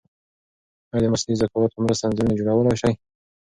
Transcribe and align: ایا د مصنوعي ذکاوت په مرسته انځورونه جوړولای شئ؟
ایا 0.93 0.99
د 1.03 1.05
مصنوعي 1.13 1.39
ذکاوت 1.41 1.71
په 1.73 1.79
مرسته 1.85 2.03
انځورونه 2.05 2.37
جوړولای 2.39 2.75
شئ؟ 2.81 2.93